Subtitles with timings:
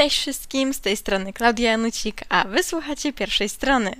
[0.00, 3.92] Cześć wszystkim, z tej strony Klaudia Janucik, a wysłuchacie pierwszej strony.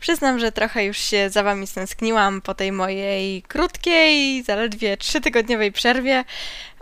[0.00, 6.24] Przyznam, że trochę już się za wami stęskniłam po tej mojej krótkiej, zaledwie trzytygodniowej przerwie,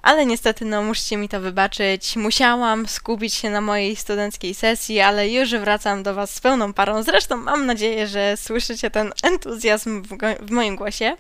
[0.03, 2.17] ale niestety no musicie mi to wybaczyć.
[2.17, 7.03] Musiałam skupić się na mojej studenckiej sesji, ale już wracam do was z pełną parą.
[7.03, 10.09] Zresztą mam nadzieję, że słyszycie ten entuzjazm w,
[10.41, 11.17] w moim głosie.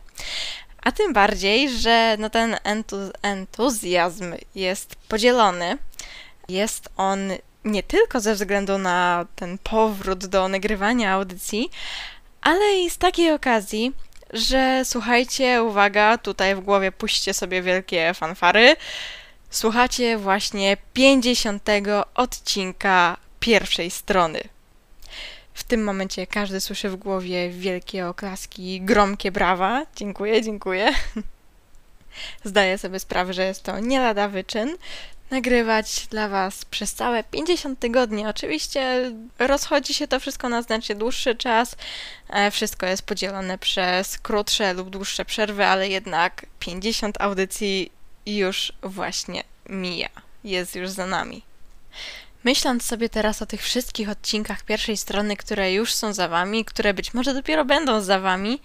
[0.83, 5.79] A tym bardziej, że no ten entu entuzjazm jest podzielony.
[6.49, 7.19] Jest on
[7.65, 11.71] nie tylko ze względu na ten powrót do nagrywania audycji,
[12.41, 13.93] ale i z takiej okazji,
[14.32, 18.77] że słuchajcie, uwaga, tutaj w głowie puśćcie sobie wielkie fanfary.
[19.51, 21.68] Słuchacie właśnie 50
[22.15, 24.40] odcinka pierwszej strony.
[25.54, 29.87] W tym momencie każdy słyszy w głowie wielkie oklaski, gromkie brawa.
[29.96, 30.90] Dziękuję, dziękuję.
[32.45, 34.77] Zdaję sobie sprawę, że jest to nie lada wyczyn.
[35.31, 38.27] Nagrywać dla Was przez całe 50 tygodni.
[38.27, 41.77] Oczywiście rozchodzi się to wszystko na znacznie dłuższy czas.
[42.29, 47.93] E, wszystko jest podzielone przez krótsze lub dłuższe przerwy, ale jednak 50 audycji
[48.27, 50.09] już właśnie mija.
[50.45, 51.43] Jest już za nami.
[52.45, 56.95] Myśląc sobie teraz o tych wszystkich odcinkach pierwszej strony, które już są za wami, które
[56.95, 58.61] być może dopiero będą za wami,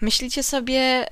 [0.00, 1.06] myślicie sobie,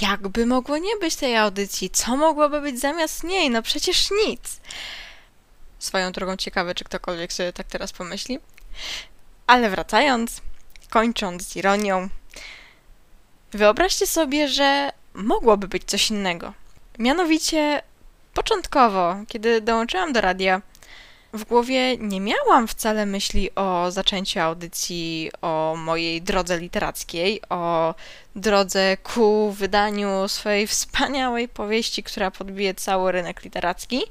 [0.00, 1.90] jakby mogło nie być tej audycji?
[1.90, 3.50] Co mogłoby być zamiast niej?
[3.50, 4.60] No przecież nic.
[5.78, 8.38] Swoją drogą ciekawe, czy ktokolwiek sobie tak teraz pomyśli.
[9.46, 10.40] Ale wracając,
[10.90, 12.08] kończąc z ironią,
[13.52, 16.52] wyobraźcie sobie, że mogłoby być coś innego.
[16.98, 17.82] Mianowicie,
[18.34, 20.62] początkowo, kiedy dołączyłam do radia,
[21.32, 27.94] w głowie nie miałam wcale myśli o zaczęciu audycji, o mojej drodze literackiej, o
[28.36, 34.02] drodze ku wydaniu swojej wspaniałej powieści, która podbije cały rynek literacki.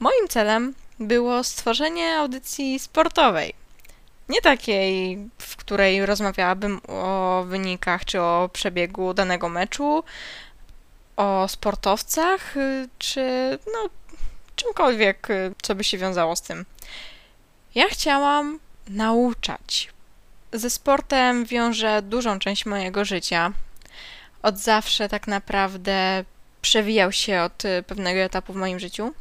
[0.00, 3.54] Moim celem było stworzenie audycji sportowej.
[4.28, 10.04] Nie takiej, w której rozmawiałabym o wynikach czy o przebiegu danego meczu,
[11.16, 12.54] o sportowcach,
[12.98, 13.88] czy no,
[14.66, 16.64] czymkolwiek, y, co by się wiązało z tym.
[17.74, 19.90] Ja chciałam nauczać.
[20.52, 23.52] Ze sportem wiąże dużą część mojego życia.
[24.42, 26.24] Od zawsze tak naprawdę
[26.62, 29.14] przewijał się od y, pewnego etapu w moim życiu.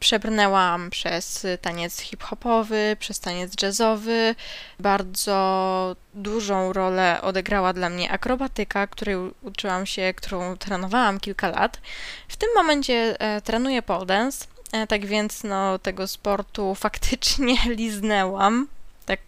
[0.00, 4.34] Przebrnęłam przez taniec hip-hopowy, przez taniec jazzowy.
[4.78, 11.80] Bardzo dużą rolę odegrała dla mnie akrobatyka, której uczyłam się, którą trenowałam kilka lat.
[12.28, 18.68] W tym momencie e, trenuję pole dance, e, tak więc no, tego sportu faktycznie liznęłam,
[19.06, 19.20] tak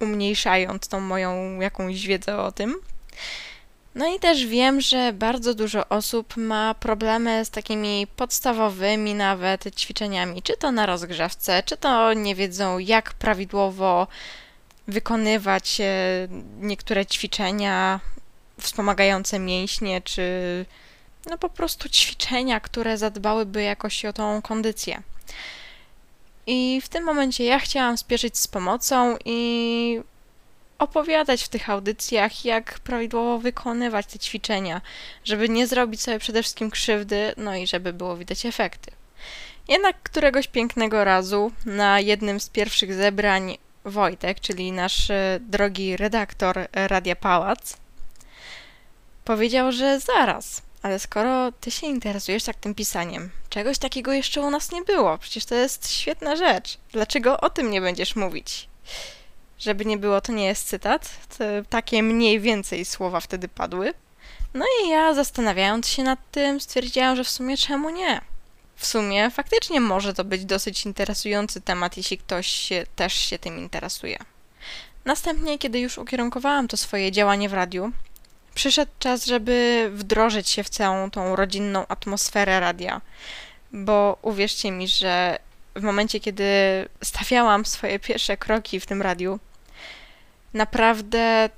[0.00, 2.74] umniejszając tą moją jakąś wiedzę o tym.
[3.98, 10.42] No i też wiem, że bardzo dużo osób ma problemy z takimi podstawowymi nawet ćwiczeniami,
[10.42, 14.06] czy to na rozgrzewce, czy to nie wiedzą, jak prawidłowo
[14.88, 15.84] wykonywać e,
[16.60, 18.00] niektóre ćwiczenia
[18.60, 20.22] wspomagające mięśnie, czy
[21.26, 25.02] no po prostu ćwiczenia, które zadbałyby jakoś o tą kondycję.
[26.46, 30.00] I w tym momencie ja chciałam spieszyć z pomocą i
[30.78, 34.80] opowiadać w tych audycjach, jak prawidłowo wykonywać te ćwiczenia,
[35.24, 38.90] żeby nie zrobić sobie przede wszystkim krzywdy, no i żeby było widać efekty.
[39.68, 46.68] Jednak któregoś pięknego razu na jednym z pierwszych zebrań Wojtek, czyli nasz e, drogi redaktor
[46.72, 47.76] Radia Pałac,
[49.24, 54.50] powiedział, że zaraz, ale skoro ty się interesujesz tak tym pisaniem, czegoś takiego jeszcze u
[54.50, 56.78] nas nie było, przecież to jest świetna rzecz.
[56.92, 58.68] Dlaczego o tym nie będziesz mówić?
[59.58, 61.10] Żeby nie było, to nie jest cytat.
[61.68, 63.94] Takie mniej więcej słowa wtedy padły.
[64.54, 68.20] No i ja zastanawiając się nad tym, stwierdziłam, że w sumie czemu nie?
[68.76, 73.58] W sumie faktycznie może to być dosyć interesujący temat, jeśli ktoś się, też się tym
[73.58, 74.18] interesuje.
[75.04, 77.92] Następnie, kiedy już ukierunkowałam to swoje działanie w radiu,
[78.54, 83.00] przyszedł czas, żeby wdrożyć się w całą tą rodzinną atmosferę radia.
[83.72, 85.38] Bo uwierzcie mi, że
[85.76, 86.44] w momencie, kiedy
[87.04, 89.38] stawiałam swoje pierwsze kroki w tym radiu,
[90.54, 91.50] naprawdę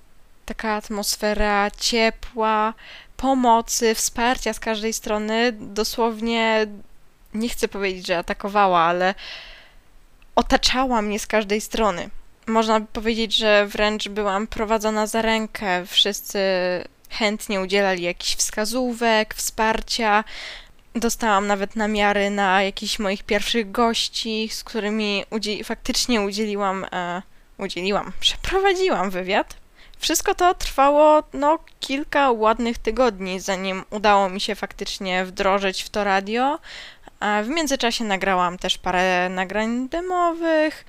[0.47, 2.75] taka atmosfera ciepła,
[3.17, 6.67] pomocy, wsparcia z każdej strony, dosłownie
[7.35, 9.15] nie chcę powiedzieć, że atakowała, ale
[10.35, 12.11] otaczała mnie z każdej strony.
[12.47, 15.87] Można by powiedzieć, że wręcz byłam prowadzona za rękę.
[15.87, 16.41] Wszyscy
[17.11, 20.25] chętnie udzielali jakichś wskazówek, wsparcia.
[20.95, 25.25] Dostałam nawet namiary na jakichś moich pierwszych gości, z którymi
[25.65, 27.23] faktycznie udzieliłam e,
[27.61, 29.57] udzieliłam, przeprowadziłam wywiad.
[29.99, 36.05] Wszystko to trwało no kilka ładnych tygodni, zanim udało mi się faktycznie wdrożyć w to
[36.05, 36.59] radio,
[37.21, 40.85] A w międzyczasie nagrałam też parę nagrań demowych.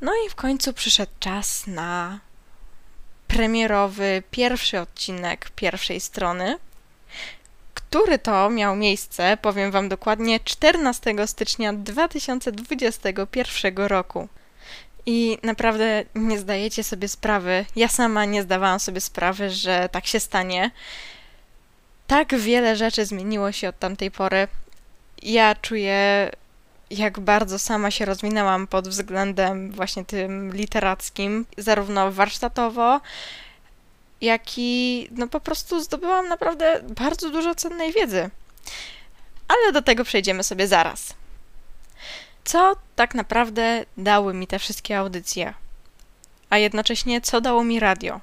[0.00, 2.18] No i w końcu przyszedł czas na
[3.28, 6.58] premierowy pierwszy odcinek pierwszej strony,
[7.74, 14.28] który to miał miejsce, powiem Wam dokładnie, 14 stycznia 2021 roku.
[15.06, 20.20] I naprawdę nie zdajecie sobie sprawy, ja sama nie zdawałam sobie sprawy, że tak się
[20.20, 20.70] stanie.
[22.06, 24.48] Tak wiele rzeczy zmieniło się od tamtej pory.
[25.22, 26.30] Ja czuję,
[26.90, 33.00] jak bardzo sama się rozwinęłam pod względem właśnie tym literackim, zarówno warsztatowo,
[34.20, 38.30] jak i no po prostu zdobyłam naprawdę bardzo dużo cennej wiedzy.
[39.48, 41.14] Ale do tego przejdziemy sobie zaraz.
[42.48, 45.54] Co tak naprawdę dały mi te wszystkie audycje?
[46.50, 48.20] A jednocześnie co dało mi radio?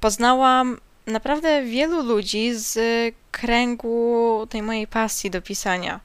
[0.00, 2.78] Poznałam naprawdę wielu ludzi z
[3.30, 6.00] kręgu tej mojej pasji do pisania.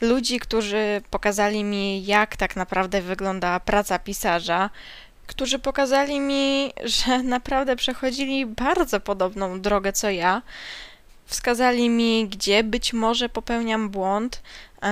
[0.00, 4.70] Ludzi, którzy pokazali mi, jak tak naprawdę wygląda praca pisarza,
[5.26, 10.42] którzy pokazali mi, że naprawdę przechodzili bardzo podobną drogę co ja.
[11.30, 14.42] Wskazali mi, gdzie być może popełniam błąd,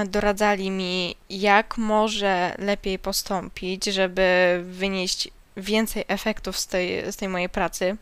[0.07, 7.49] doradzali mi, jak może lepiej postąpić, żeby wynieść więcej efektów z tej, z tej mojej
[7.49, 7.97] pracy.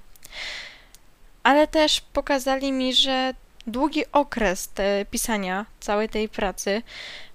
[1.42, 3.34] Ale też pokazali mi, że
[3.66, 4.70] długi okres
[5.10, 6.82] pisania całej tej pracy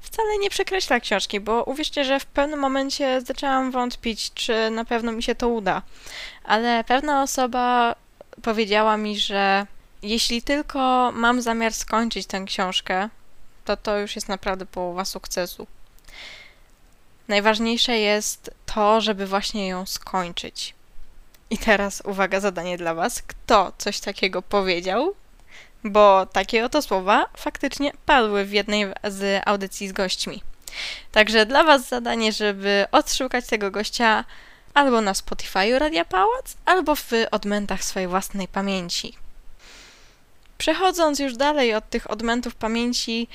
[0.01, 5.11] wcale nie przekreśla książki, bo uwierzcie, że w pewnym momencie zaczęłam wątpić, czy na pewno
[5.11, 5.81] mi się to uda.
[6.43, 7.95] Ale pewna osoba
[8.41, 9.65] powiedziała mi, że
[10.03, 13.09] jeśli tylko mam zamiar skończyć tę książkę,
[13.65, 15.67] to to już jest naprawdę połowa sukcesu.
[17.27, 20.73] Najważniejsze jest to, żeby właśnie ją skończyć.
[21.49, 23.21] I teraz uwaga, zadanie dla Was.
[23.21, 25.15] Kto coś takiego powiedział?
[25.83, 30.43] bo takie oto słowa faktycznie padły w jednej z audycji z gośćmi.
[31.11, 34.25] Także dla Was zadanie, żeby odszukać tego gościa
[34.73, 39.20] albo na Spotify Radia Pałac, albo w odmętach swojej własnej pamięci.
[40.61, 43.27] Przechodząc już dalej od tych odmętów pamięci,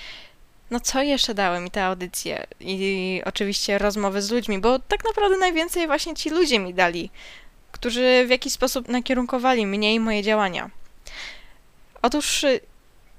[0.70, 2.46] no co jeszcze dały mi te audycje?
[2.60, 7.10] I oczywiście rozmowy z ludźmi, bo tak naprawdę najwięcej właśnie ci ludzie mi dali,
[7.72, 10.70] którzy w jakiś sposób nakierunkowali mnie i moje działania.
[12.02, 12.60] Otóż y,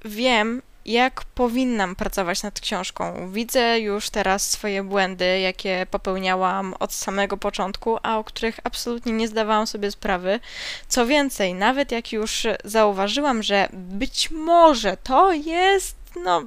[0.04, 3.32] wiem, jak powinnam pracować nad książką.
[3.32, 9.28] Widzę już teraz swoje błędy, jakie popełniałam od samego początku, a o których absolutnie nie
[9.28, 10.40] zdawałam sobie sprawy.
[10.88, 16.42] Co więcej, nawet jak już zauważyłam, że być może to jest, no,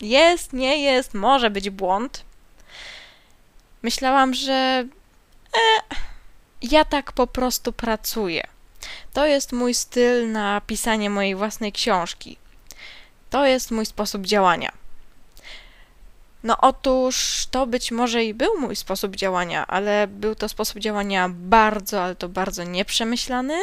[0.00, 2.24] jest, nie jest, może być błąd,
[3.82, 4.86] myślałam, że e,
[6.62, 8.42] ja tak po prostu pracuję.
[9.12, 12.36] To jest mój styl na pisanie mojej własnej książki.
[13.30, 14.72] To jest mój sposób działania.
[16.42, 21.28] No otóż to być może i był mój sposób działania, ale był to sposób działania
[21.32, 23.58] bardzo, ale to bardzo nieprzemyślany,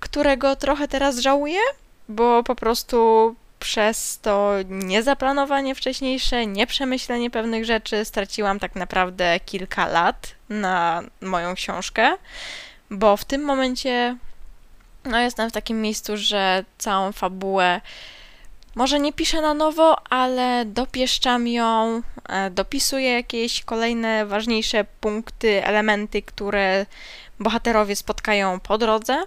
[0.00, 1.60] którego trochę teraz żałuję,
[2.08, 10.34] bo po prostu przez to niezaplanowanie wcześniejsze, nieprzemyślenie pewnych rzeczy straciłam tak naprawdę kilka lat
[10.48, 12.16] na moją książkę
[12.90, 14.16] bo w tym momencie
[15.04, 17.80] no jestem w takim miejscu, że całą fabułę
[18.76, 26.22] może nie piszę na nowo, ale dopieszczam ją, e, dopisuję jakieś kolejne ważniejsze punkty, elementy,
[26.22, 26.86] które
[27.40, 29.24] bohaterowie spotkają po drodze.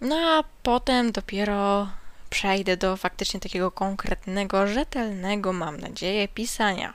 [0.00, 1.88] No a potem dopiero
[2.30, 6.94] przejdę do faktycznie takiego konkretnego, rzetelnego, mam nadzieję, pisania.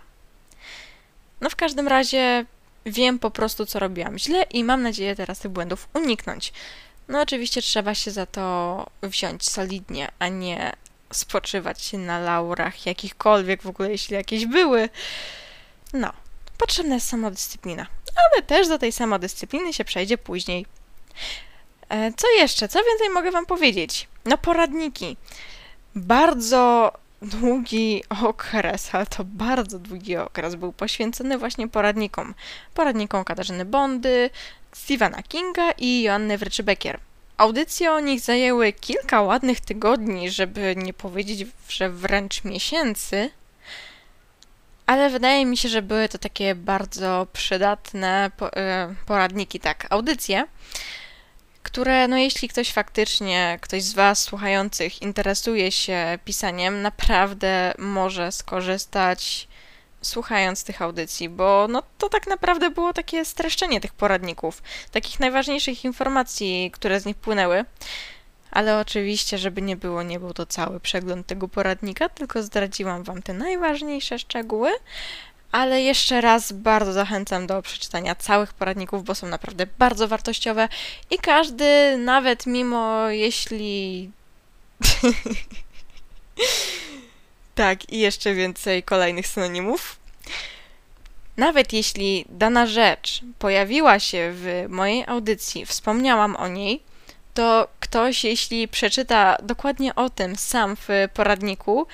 [1.41, 2.46] No w każdym razie
[2.86, 6.53] Wiem po prostu, co robiłam źle i mam nadzieję teraz tych błędów uniknąć.
[7.08, 10.74] No oczywiście trzeba się za to wziąć solidnie, a nie
[11.15, 14.89] spoczywać na laurach jakichkolwiek w ogóle, jeśli jakieś były.
[15.93, 16.13] No,
[16.57, 20.65] potrzebna jest samodyscyplina, ale też do tej samodyscypliny się przejdzie później.
[21.89, 22.67] E, co jeszcze?
[22.67, 24.07] Co więcej mogę Wam powiedzieć?
[24.25, 25.17] No, poradniki.
[25.95, 26.91] Bardzo
[27.22, 32.34] długi okres, ale to bardzo długi okres był poświęcony właśnie poradnikom.
[32.74, 34.29] Poradnikom Katarzyny Bondy,
[34.72, 37.00] Stephena Kinga i Joanny Wryczybekier.
[37.38, 43.30] Audycje o nich zajęły kilka ładnych tygodni, żeby nie powiedzieć, że wręcz miesięcy,
[44.86, 50.48] ale wydaje mi się, że były to takie bardzo przydatne e, poradniki, tak, audycje,
[51.63, 59.48] które, no jeśli ktoś faktycznie, ktoś z Was słuchających interesuje się pisaniem, naprawdę może skorzystać
[60.06, 65.86] słuchając tych audycji, bo no to tak naprawdę było takie streszczenie tych poradników, takich najważniejszych
[65.86, 67.66] informacji, które z nich płynęły.
[68.52, 73.22] ale oczywiście, żeby nie było, nie był to cały przegląd tego poradnika, tylko zdradziłam Wam
[73.22, 74.72] te najważniejsze szczegóły.
[75.52, 80.70] Ale jeszcze raz bardzo zachęcam do przeczytania całych poradników, bo są naprawdę bardzo wartościowe
[81.10, 84.12] i każdy, nawet mimo jeśli.
[87.56, 90.00] tak, i jeszcze więcej kolejnych synonimów.
[91.38, 96.84] Nawet jeśli dana rzecz pojawiła się w mojej audycji, wspomniałam o niej,
[97.34, 101.88] to ktoś, jeśli przeczyta dokładnie o tym sam w poradniku,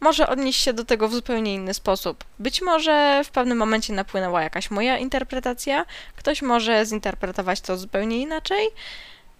[0.00, 2.24] może odnieść się do tego w zupełnie inny sposób.
[2.38, 8.68] Być może w pewnym momencie napłynęła jakaś moja interpretacja, ktoś może zinterpretować to zupełnie inaczej,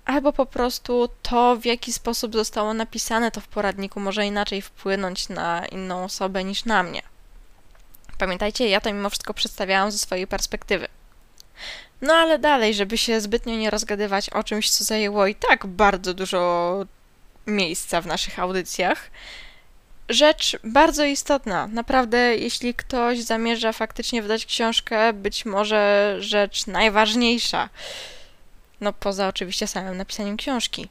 [0.08, 5.28] albo po prostu to, w jaki sposób zostało napisane to w poradniku, może inaczej wpłynąć
[5.28, 7.02] na inną osobę niż na mnie.
[8.18, 10.88] Pamiętajcie, ja to mimo wszystko przedstawiałam ze swojej perspektywy.
[12.02, 16.14] No ale dalej, żeby się zbytnio nie rozgadywać o czymś, co zajęło i tak bardzo
[16.14, 16.84] dużo
[17.46, 19.10] miejsca w naszych audycjach.
[20.08, 21.66] Rzecz bardzo istotna.
[21.66, 27.68] Naprawdę, jeśli ktoś zamierza faktycznie wydać książkę, być może rzecz najważniejsza.
[28.80, 30.88] No, poza oczywiście samym napisaniem książki.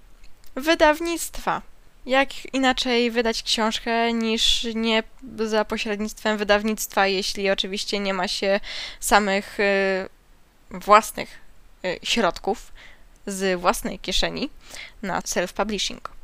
[0.55, 1.61] Wydawnictwa.
[2.05, 5.03] Jak inaczej wydać książkę niż nie
[5.45, 8.59] za pośrednictwem wydawnictwa, jeśli oczywiście nie ma się
[8.99, 10.09] samych y,
[10.71, 11.39] własnych
[11.85, 12.71] y, środków
[13.25, 14.49] z własnej kieszeni
[15.01, 16.16] na self-publishing.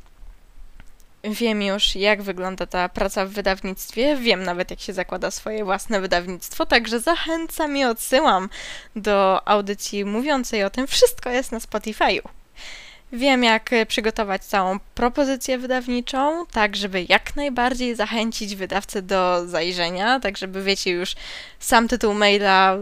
[1.24, 6.00] Wiem już, jak wygląda ta praca w wydawnictwie, wiem nawet, jak się zakłada swoje własne
[6.00, 8.48] wydawnictwo, także zachęcam i odsyłam
[8.96, 10.86] do audycji mówiącej o tym.
[10.86, 12.20] Wszystko jest na Spotify'u.
[13.12, 20.36] Wiem, jak przygotować całą propozycję wydawniczą, tak żeby jak najbardziej zachęcić wydawcę do zajrzenia, tak
[20.38, 21.14] żeby wiecie już
[21.58, 22.76] sam tytuł maila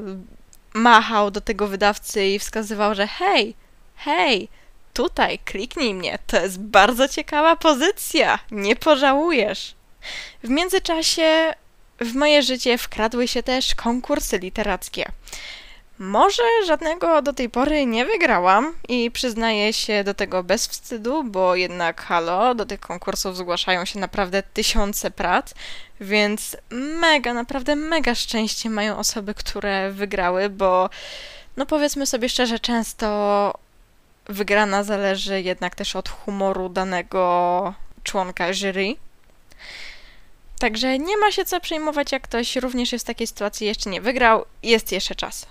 [0.75, 3.55] machał do tego wydawcy i wskazywał, że hej,
[3.97, 4.49] hej,
[4.93, 9.75] tutaj kliknij mnie, to jest bardzo ciekawa pozycja, nie pożałujesz.
[10.43, 11.55] W międzyczasie
[12.01, 15.13] w moje życie wkradły się też konkursy literackie.
[15.99, 21.55] Może żadnego do tej pory nie wygrałam i przyznaję się do tego bez wstydu, bo
[21.57, 25.55] jednak halo, do tych konkursów zgłaszają się naprawdę tysiące prac,
[26.01, 30.91] więc mega, naprawdę mega szczęście mają osoby, które wygrały, bo
[31.57, 33.55] no powiedzmy sobie szczerze, często
[34.27, 38.97] wygrana zależy jednak też od humoru danego członka jury.
[40.59, 44.01] Także nie ma się co przejmować, jak ktoś również jest w takiej sytuacji jeszcze nie
[44.01, 45.47] wygrał, jest jeszcze czas.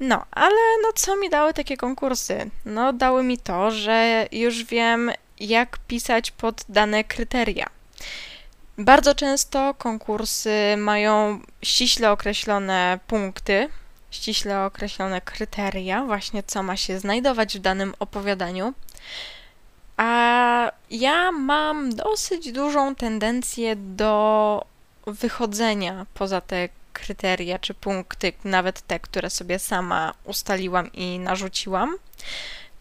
[0.00, 2.50] No, ale no co mi dały takie konkursy?
[2.64, 7.66] No, dały mi to, że już wiem, jak pisać pod dane kryteria.
[8.78, 13.68] Bardzo często konkursy mają ściśle określone punkty,
[14.10, 18.74] ściśle określone kryteria, właśnie co ma się znajdować w danym opowiadaniu.
[19.96, 24.64] A ja mam dosyć dużą tendencję do
[25.06, 31.96] wychodzenia poza te kryteria czy punkty, nawet te, które sobie sama ustaliłam i narzuciłam.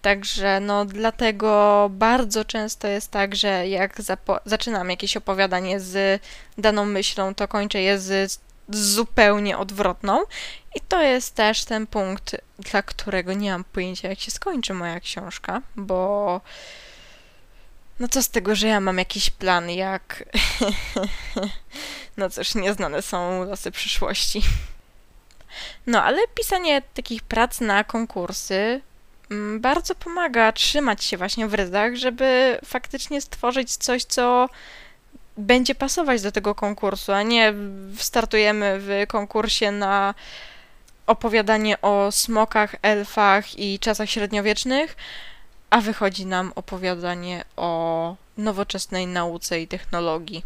[0.02, 4.02] Także no dlatego bardzo często jest tak, że jak
[4.46, 6.22] zaczynam jakieś opowiadanie z
[6.58, 10.24] daną myślą, to kończę je z zupełnie odwrotną.
[10.76, 15.00] I to jest też ten punkt, dla którego nie mam pojęcia, jak się skończy moja
[15.00, 16.42] książka, bo
[18.00, 20.24] no co z tego, że ja mam jakiś plan, jak.
[22.18, 24.42] no cóż, nieznane są losy przyszłości.
[25.88, 28.82] No, ale pisanie takich prac na konkursy
[29.32, 34.50] mm, bardzo pomaga trzymać się właśnie w ryzach, żeby faktycznie stworzyć coś, co
[35.40, 37.54] będzie pasować do tego konkursu, a nie
[37.98, 40.14] startujemy w konkursie na
[41.08, 44.96] opowiadanie o smokach, elfach i czasach średniowiecznych,
[45.70, 50.44] a wychodzi nam opowiadanie o nowoczesnej nauce i technologii.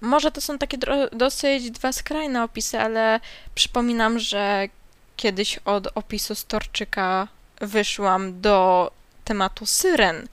[0.00, 0.78] Może to są takie
[1.12, 3.20] dosyć dwa skrajne opisy, ale
[3.54, 4.68] przypominam, że
[5.16, 7.28] kiedyś od opisu Storczyka
[7.60, 8.90] wyszłam do
[9.24, 10.28] tematu syren,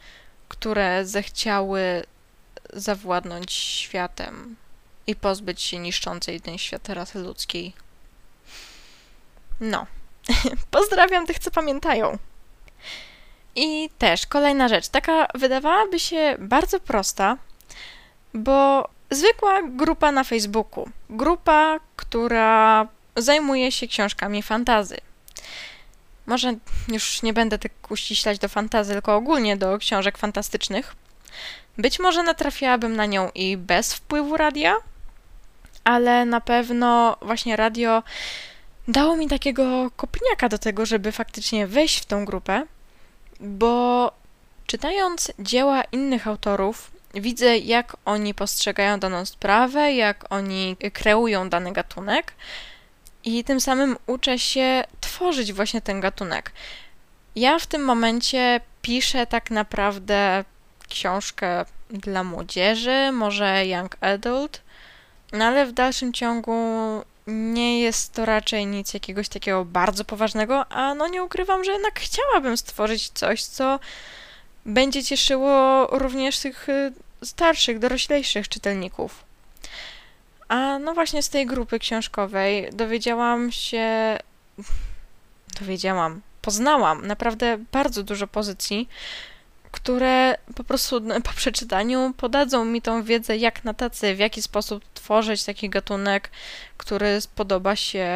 [0.47, 2.03] które zechciały
[2.73, 4.55] zawładnąć światem
[5.07, 7.73] i pozbyć się niszczącej ten świat rasy ludzkiej.
[9.59, 9.85] No.
[10.71, 12.17] Pozdrawiam tych, co pamiętają.
[13.55, 17.37] I też kolejna rzecz, taka wydawałaby się bardzo prosta,
[18.33, 24.97] bo zwykła grupa na Facebooku, grupa, która zajmuje się książkami fantazy.
[26.25, 26.53] Może
[26.87, 30.95] już nie będę tak uściślać do fantazy, tylko ogólnie do książek fantastycznych.
[31.77, 34.75] Być może natrafiłabym na nią i bez wpływu radia,
[35.83, 38.03] ale na pewno właśnie radio
[38.87, 42.65] dało mi takiego kopniaka do tego, żeby faktycznie wejść w tą grupę,
[43.39, 44.11] bo
[44.67, 52.33] Czytając dzieła innych autorów, widzę, jak oni postrzegają daną sprawę, jak oni kreują dany gatunek,
[53.23, 56.51] i tym samym uczę się tworzyć właśnie ten gatunek.
[57.35, 60.45] Ja w tym momencie piszę tak naprawdę
[60.89, 64.61] książkę dla młodzieży, może young adult,
[65.33, 66.53] no ale w dalszym ciągu
[67.27, 71.99] nie jest to raczej nic jakiegoś takiego bardzo poważnego, a no nie ukrywam, że jednak
[71.99, 73.79] chciałabym stworzyć coś, co
[74.65, 79.23] będzie cieszyło również tych y, starszych, doroślejszych czytelników.
[80.47, 84.17] A no właśnie z tej grupy książkowej dowiedziałam się,
[85.59, 88.89] dowiedziałam, poznałam naprawdę bardzo dużo pozycji,
[89.77, 94.83] które po prostu po przeczytaniu podadzą mi tą wiedzę jak na tacy, w jaki sposób
[94.93, 96.29] tworzyć taki gatunek,
[96.77, 98.07] który spodoba się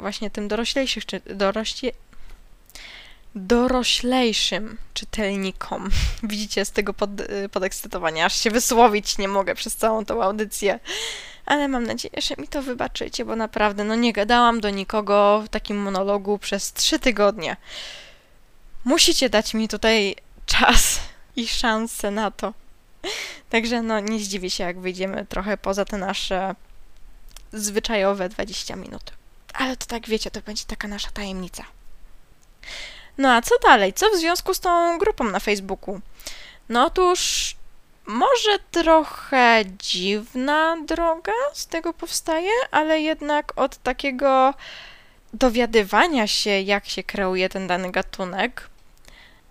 [0.00, 1.92] właśnie tym doroślejszych, czy dorośli,
[3.34, 5.90] doroślejszym czytelnikom.
[6.22, 7.10] Widzicie z tego pod,
[7.52, 10.80] podekscytowania, aż się wysłowić nie mogę przez całą tą audycję.
[11.46, 15.48] Ale mam nadzieję, że mi to wybaczycie, bo naprawdę no nie gadałam do nikogo w
[15.48, 17.56] takim monologu przez trzy tygodnie.
[18.84, 20.16] Musicie dać mi tutaj
[20.58, 21.00] czas
[21.36, 22.54] i szansę na to.
[23.50, 26.54] Także no nie zdziwię się, jak wyjdziemy trochę poza te nasze
[27.52, 29.12] zwyczajowe 20 minut.
[29.54, 31.64] Ale to tak wiecie, to będzie taka nasza tajemnica.
[33.18, 33.92] No a co dalej?
[33.92, 36.00] Co w związku z tą grupą na Facebooku?
[36.68, 37.54] No otóż
[38.06, 44.54] może trochę dziwna droga z tego powstaje, ale jednak od takiego
[45.34, 48.68] dowiadywania się, jak się kreuje ten dany gatunek,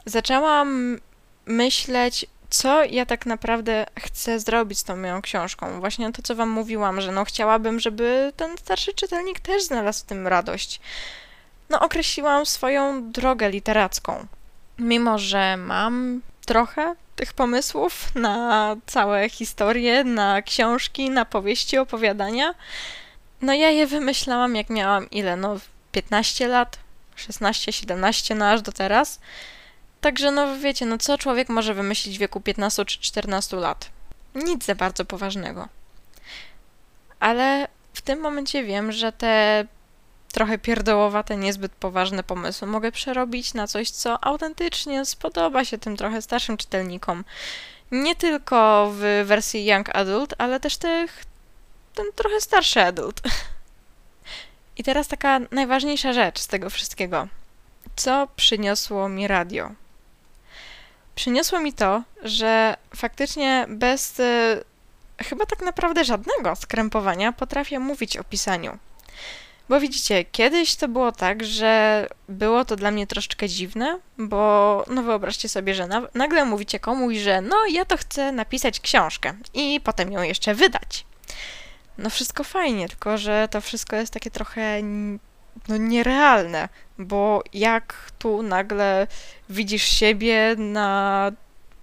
[0.10, 1.00] zaczęłam
[1.46, 5.80] myśleć, co ja tak naprawdę chcę zrobić z tą moją książką.
[5.80, 10.08] Właśnie to, co wam mówiłam, że no chciałabym, żeby ten starszy czytelnik też znalazł w
[10.08, 10.80] tym radość.
[11.70, 14.26] No określiłam swoją drogę literacką.
[14.80, 22.54] Mimo, że mam trochę tych pomysłów na całe historie, na książki, na powieści, opowiadania,
[23.42, 25.58] no ja je wymyślałam jak miałam ile, no
[25.92, 26.80] 15 lat,
[27.16, 29.20] 16, 17, no aż do teraz.
[30.02, 33.90] Także no wiecie, no co człowiek może wymyślić w wieku 15 czy 14 lat?
[34.36, 35.68] Nic za bardzo poważnego.
[37.20, 39.66] Ale w tym momencie wiem, że te
[40.32, 46.22] trochę pierdołowate, niezbyt poważne pomysły mogę przerobić na coś, co autentycznie spodoba się tym trochę
[46.22, 47.24] starszym czytelnikom.
[47.92, 51.26] Nie tylko w wersji Young Adult, ale też tych,
[51.96, 53.22] ten trochę starszy adult.
[54.78, 57.28] I teraz taka najważniejsza rzecz z tego wszystkiego.
[57.96, 59.72] Co przyniosło mi radio?
[61.18, 64.64] Przyniosło mi to, że faktycznie bez y,
[65.18, 68.78] chyba tak naprawdę żadnego skrępowania potrafię mówić o pisaniu.
[69.70, 75.04] Bo widzicie, kiedyś to było tak, że było to dla mnie troszeczkę dziwne, bo no
[75.04, 79.82] wyobraźcie sobie, że na, nagle mówicie komuś, że no ja to chcę napisać książkę i
[79.84, 81.06] potem ją jeszcze wydać.
[81.98, 84.82] No wszystko fajnie, tylko że to wszystko jest takie trochę
[85.68, 89.08] no nierealne, bo jak tu nagle
[89.50, 91.32] widzisz siebie na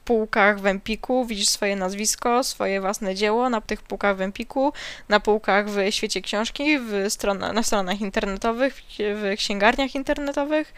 [0.04, 4.72] półkach w Empiku, widzisz swoje nazwisko, swoje własne dzieło na tych półkach w Empiku,
[5.08, 7.08] na półkach w świecie książki, w
[7.54, 10.74] na stronach internetowych, w księgarniach internetowych.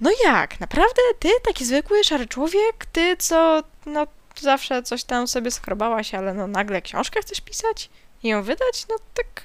[0.00, 0.60] No jak?
[0.60, 1.02] Naprawdę?
[1.18, 2.86] Ty, taki zwykły, szary człowiek?
[2.92, 4.06] Ty, co no
[4.40, 7.90] zawsze coś tam sobie skrobałaś, ale no nagle książkę chcesz pisać
[8.22, 8.86] i ją wydać?
[8.88, 9.44] No tak...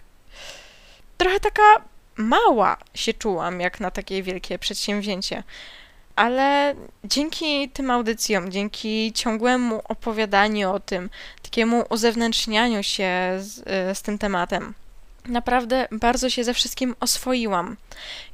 [1.18, 1.62] Trochę taka
[2.16, 5.44] mała się czułam, jak na takie wielkie przedsięwzięcie
[6.16, 11.10] ale dzięki tym audycjom, dzięki ciągłemu opowiadaniu o tym,
[11.42, 14.74] takiemu uzewnętrznianiu się z, e, z tym tematem,
[15.26, 17.78] naprawdę bardzo się ze wszystkim oswoiłam.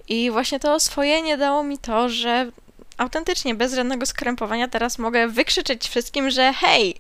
[0.08, 2.52] I właśnie to oswojenie dało mi to, że
[2.98, 6.96] autentycznie, bez żadnego skrępowania, teraz mogę wykrzyczeć wszystkim, że hej,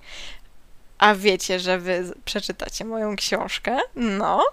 [0.98, 3.78] a wiecie, że wy przeczytacie moją książkę?
[3.96, 4.46] No,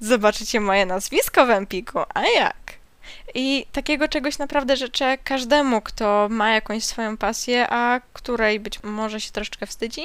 [0.00, 2.56] zobaczycie moje nazwisko w Empiku, a jak?
[3.34, 9.20] I takiego czegoś naprawdę życzę każdemu, kto ma jakąś swoją pasję, a której być może
[9.20, 10.02] się troszeczkę wstydzi.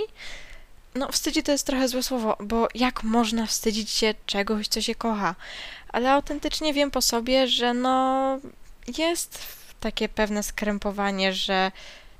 [0.96, 4.96] No, wstydzi to jest trochę złe słowo, bo jak można wstydzić się czegoś, co się
[4.96, 5.36] kocha?
[5.90, 8.40] Ale autentycznie wiem po sobie, że no
[8.98, 9.40] jest
[9.80, 11.72] takie pewne skrępowanie, że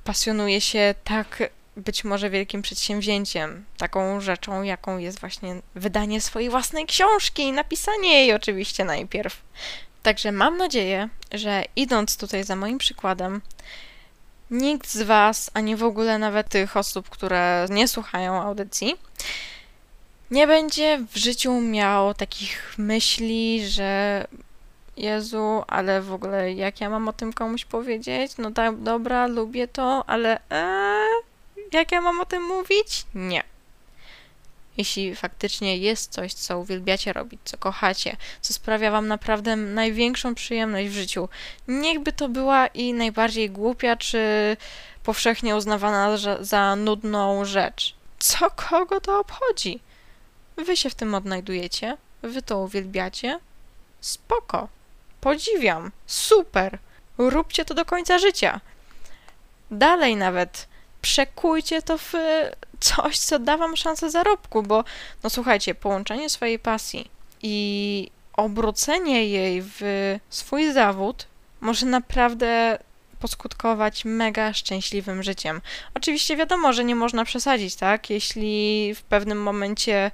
[0.04, 1.44] pasjonuje się tak
[1.78, 8.14] być może wielkim przedsięwzięciem, taką rzeczą, jaką jest właśnie wydanie swojej własnej książki i napisanie
[8.14, 9.42] jej oczywiście najpierw.
[10.04, 13.42] Także mam nadzieję, że idąc tutaj za moim przykładem,
[14.52, 18.96] nikt z Was, ani w ogóle nawet tych osób, które nie słuchają audycji,
[20.32, 24.26] nie będzie w życiu miał takich myśli, że
[24.98, 28.32] Jezu, ale w ogóle jak ja mam o tym komuś powiedzieć?
[28.38, 31.31] No tak, dobra, lubię to, ale eee,
[31.72, 33.06] jak ja mam o tym mówić?
[33.16, 33.44] Nie.
[34.78, 40.90] Jeśli faktycznie jest coś, co uwielbiacie robić, co kochacie, co sprawia wam naprawdę największą przyjemność
[40.90, 41.30] w życiu,
[41.68, 44.58] niechby to była i najbardziej głupia czy
[45.04, 47.96] powszechnie uznawana za, nudną rzecz.
[48.20, 49.80] Co kogo to obchodzi?
[50.58, 53.40] Wy się w tym odnajdujecie, wy to uwielbiacie.
[54.02, 54.68] Spoko.
[55.22, 55.92] Podziwiam.
[56.06, 56.78] Super.
[57.18, 58.62] Róbcie to do końca życia.
[59.72, 60.68] Dalej nawet
[61.02, 62.14] przekujcie to w
[62.80, 64.84] coś, co da wam szansę zarobku, bo
[65.24, 67.12] no słuchajcie, połączenie swojej pasji
[67.42, 69.82] i obrócenie jej w
[70.30, 71.28] swój zawód
[71.62, 72.80] może naprawdę
[73.20, 75.62] poskutkować mega szczęśliwym życiem.
[75.94, 78.10] Oczywiście wiadomo, że nie można przesadzić, tak?
[78.10, 80.12] Jeśli w pewnym momencie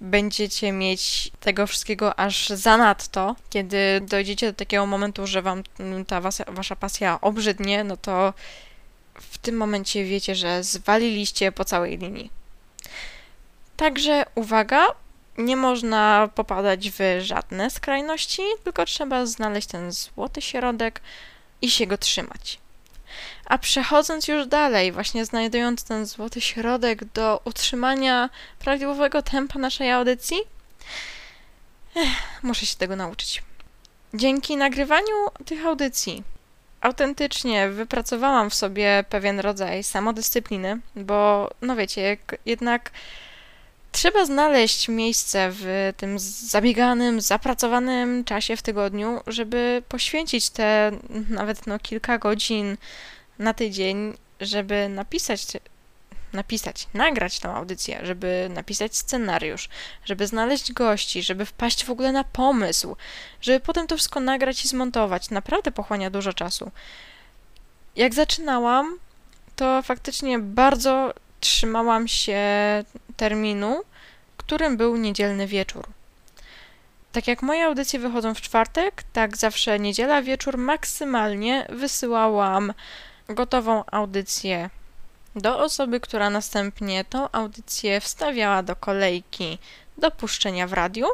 [0.00, 5.62] będziecie mieć tego wszystkiego aż zanadto, kiedy dojdziecie do takiego momentu, że wam
[6.06, 8.34] ta wasza, pasja obrzydnie, no to
[9.46, 12.30] tym momencie wiecie, że zwaliliście po całej linii.
[13.76, 14.86] Także uwaga,
[15.38, 21.00] nie można popadać w żadne skrajności, tylko trzeba znaleźć ten złoty środek
[21.62, 22.58] i się go trzymać.
[23.44, 30.38] A przechodząc już dalej, właśnie znajdując ten złoty środek do utrzymania prawidłowego tempa naszej audycji,
[31.96, 33.42] ech, muszę się tego nauczyć.
[34.14, 36.22] Dzięki nagrywaniu tych audycji
[36.86, 42.90] autentycznie wypracowałam w sobie pewien rodzaj samodyscypliny, bo no wiecie, jednak
[43.92, 50.92] trzeba znaleźć miejsce w tym zabieganym, zapracowanym czasie w tygodniu, żeby poświęcić te
[51.30, 52.76] nawet no kilka godzin
[53.38, 55.46] na tydzień, żeby napisać
[56.32, 59.68] napisać, nagrać tą audycję, żeby napisać scenariusz,
[60.04, 62.96] żeby znaleźć gości, żeby wpaść w ogóle na pomysł,
[63.40, 65.30] żeby potem to wszystko nagrać i zmontować.
[65.30, 66.70] Naprawdę pochłania dużo czasu.
[67.96, 68.98] Jak zaczynałam,
[69.56, 72.38] to faktycznie bardzo trzymałam się
[73.16, 73.82] terminu,
[74.36, 75.86] którym był niedzielny wieczór.
[77.12, 82.72] Tak jak moje audycje wychodzą w czwartek, tak zawsze niedziela wieczór maksymalnie wysyłałam
[83.28, 84.70] gotową audycję
[85.36, 89.58] do osoby, która następnie tą audycję wstawiała do kolejki
[89.98, 91.06] do puszczenia w radiu,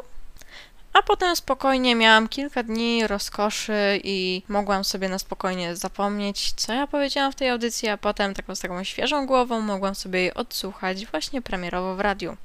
[0.93, 6.87] a potem spokojnie miałam kilka dni rozkoszy i mogłam sobie na spokojnie zapomnieć, co ja
[6.87, 11.05] powiedziałam w tej audycji, a potem taką z taką świeżą głową mogłam sobie jej odsłuchać
[11.05, 12.37] właśnie premierowo w radiu.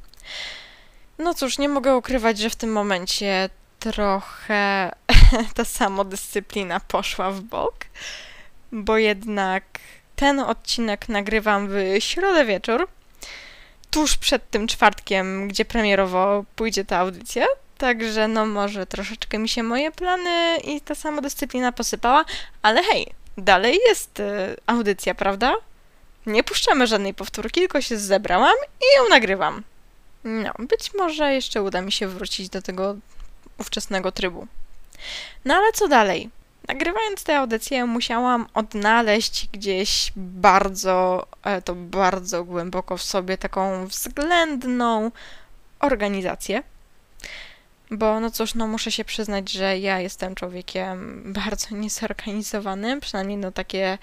[1.19, 4.93] No cóż, nie mogę ukrywać, że w tym momencie trochę
[5.55, 7.75] ta samodyscyplina poszła w bok,
[8.73, 9.65] bo jednak
[10.19, 12.89] ten odcinek nagrywam w środę wieczór,
[13.91, 17.47] tuż przed tym czwartkiem, gdzie premierowo pójdzie ta audycja.
[17.79, 22.25] Także no może troszeczkę mi się moje plany i ta samodyscyplina posypała,
[22.63, 25.55] ale hej, dalej jest y, audycja, prawda?
[26.27, 29.63] Nie puszczamy żadnej powtórki, tylko się zebrałam i ją nagrywam.
[30.25, 32.97] No, być może jeszcze uda mi się wrócić do tego
[33.59, 34.47] ówczesnego trybu.
[35.45, 36.31] No ale co dalej?
[36.69, 41.27] Nagrywając tę audycję, musiałam odnaleźć gdzieś bardzo,
[41.65, 45.11] to bardzo głęboko w sobie taką względną
[45.81, 46.63] organizację.
[47.91, 53.53] Bo no cóż, no muszę się przyznać, że ja jestem człowiekiem bardzo niezorganizowanym, przynajmniej no
[53.53, 53.99] takie.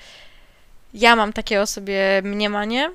[0.94, 2.92] Ja mam takie o sobie mniemanie,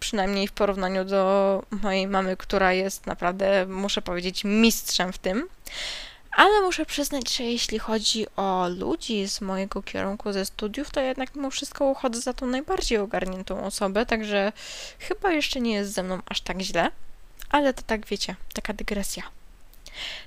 [0.00, 5.48] przynajmniej w porównaniu do mojej mamy, która jest naprawdę, muszę powiedzieć, mistrzem w tym.
[6.36, 11.34] Ale muszę przyznać, że jeśli chodzi o ludzi z mojego kierunku ze studiów, to jednak
[11.34, 14.52] mimo wszystko uchodzę za tą najbardziej ogarniętą osobę, także
[14.98, 16.90] chyba jeszcze nie jest ze mną aż tak źle.
[17.50, 19.22] Ale to tak wiecie, taka dygresja.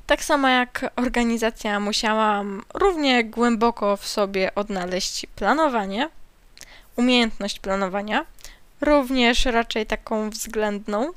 [0.08, 6.10] Tak samo jak organizacja, musiałam równie głęboko w sobie odnaleźć planowanie,
[6.96, 8.26] umiejętność planowania,
[8.82, 11.14] również raczej taką względną,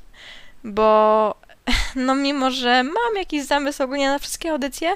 [0.63, 1.35] bo
[1.95, 4.93] no mimo, że mam jakiś zamysł ogólnie na wszystkie audycje,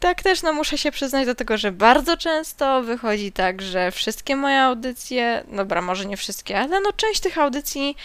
[0.00, 4.36] tak też no muszę się przyznać do tego, że bardzo często wychodzi tak, że wszystkie
[4.36, 7.96] moje audycje, dobra, może nie wszystkie, ale no część tych audycji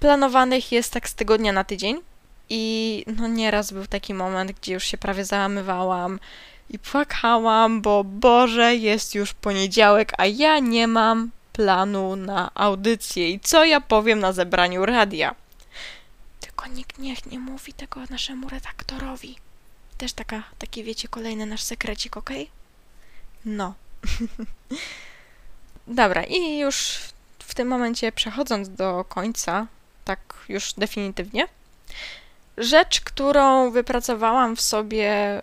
[0.00, 2.00] planowanych jest tak z tygodnia na tydzień
[2.50, 6.20] i no nieraz był taki moment, gdzie już się prawie załamywałam
[6.70, 13.40] i płakałam, bo Boże, jest już poniedziałek, a ja nie mam planu na audycję i
[13.40, 15.34] co ja powiem na zebraniu radia.
[16.56, 19.36] Tylko nikt niech nie mówi tego naszemu redaktorowi.
[19.98, 22.30] Też taka, taki wiecie, kolejny nasz sekrecik, ok?
[23.44, 23.74] No.
[25.86, 26.98] Dobra, i już
[27.38, 29.66] w tym momencie przechodząc do końca,
[30.04, 31.48] tak już definitywnie,
[32.58, 35.40] rzecz, którą wypracowałam w sobie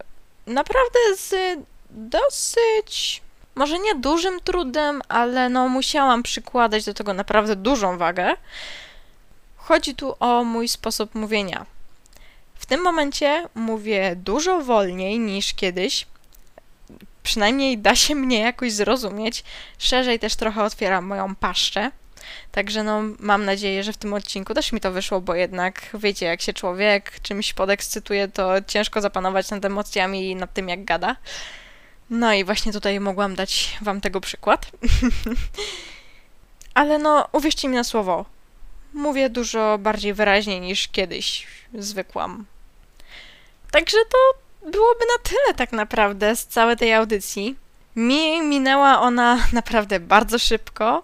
[0.48, 3.22] naprawdę z dosyć,
[3.56, 8.34] może nie dużym trudem, ale no musiałam przykładać do tego naprawdę dużą wagę.
[9.64, 11.66] Chodzi tu o mój sposób mówienia.
[12.56, 16.08] W tym momencie mówię dużo wolniej niż kiedyś.
[17.24, 19.44] Przynajmniej da się mnie jakoś zrozumieć.
[19.78, 21.92] Szerzej też trochę otwieram moją paszczę.
[22.52, 26.26] Także no, mam nadzieję, że w tym odcinku też mi to wyszło, bo jednak wiecie,
[26.26, 31.16] jak się człowiek czymś podekscytuje, to ciężko zapanować nad emocjami i nad tym, jak gada.
[32.10, 34.72] No i właśnie tutaj mogłam dać wam tego przykład.
[36.74, 38.26] Ale no, uwierzcie mi na słowo,
[38.94, 42.46] mówię dużo bardziej wyraźnie niż kiedyś zwykłam.
[43.72, 44.18] Także to
[44.72, 47.56] byłoby na tyle tak naprawdę z całej tej audycji.
[47.96, 51.04] Mi minęła ona naprawdę bardzo szybko.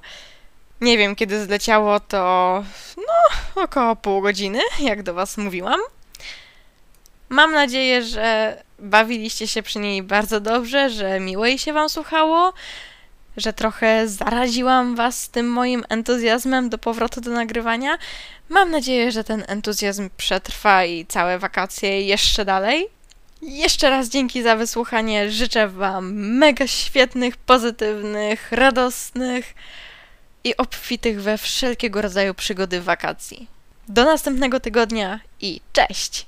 [0.82, 2.64] Nie wiem, kiedy zleciało to,
[2.98, 5.80] no, około pół godziny, jak do Was mówiłam.
[7.30, 12.54] Mam nadzieję, że bawiliście się przy niej bardzo dobrze, że miło jej się Wam słuchało,
[13.38, 17.98] że trochę zaraziłam Was tym moim entuzjazmem do powrotu do nagrywania.
[18.50, 22.88] Mam nadzieję, że ten entuzjazm przetrwa i całe wakacje jeszcze dalej.
[23.42, 25.32] Jeszcze raz dzięki za wysłuchanie.
[25.32, 29.54] Życzę Wam mega świetnych, pozytywnych, radosnych
[30.44, 33.48] i obfitych we wszelkiego rodzaju przygody wakacji.
[33.88, 36.26] Do następnego tygodnia i cześć!